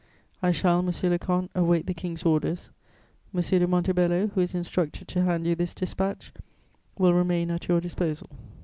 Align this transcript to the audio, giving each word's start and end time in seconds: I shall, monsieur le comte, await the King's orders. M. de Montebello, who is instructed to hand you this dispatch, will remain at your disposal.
I 0.41 0.49
shall, 0.49 0.81
monsieur 0.81 1.11
le 1.11 1.19
comte, 1.19 1.51
await 1.53 1.85
the 1.85 1.93
King's 1.93 2.23
orders. 2.23 2.71
M. 3.35 3.39
de 3.41 3.67
Montebello, 3.67 4.29
who 4.33 4.41
is 4.41 4.55
instructed 4.55 5.07
to 5.09 5.21
hand 5.25 5.45
you 5.45 5.53
this 5.53 5.75
dispatch, 5.75 6.33
will 6.97 7.13
remain 7.13 7.51
at 7.51 7.67
your 7.67 7.79
disposal. 7.79 8.27